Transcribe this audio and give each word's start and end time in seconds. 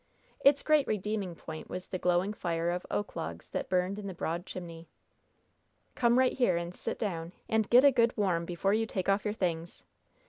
Its 0.39 0.63
great 0.63 0.87
redeeming 0.87 1.35
point 1.35 1.69
was 1.69 1.87
the 1.87 1.99
glowing 1.99 2.33
fire 2.33 2.71
of 2.71 2.87
oak 2.89 3.15
logs 3.15 3.47
that 3.49 3.69
burned 3.69 3.99
in 3.99 4.07
the 4.07 4.15
broad 4.15 4.47
chimney. 4.47 4.87
"Come 5.93 6.17
right 6.17 6.33
here 6.33 6.57
and 6.57 6.73
sit 6.73 6.97
down, 6.97 7.33
and 7.47 7.69
get 7.69 7.83
a 7.85 7.91
good 7.91 8.17
warm 8.17 8.43
before 8.43 8.73
you 8.73 8.87
take 8.87 9.07
off 9.07 9.23
your 9.23 9.35
things. 9.35 9.83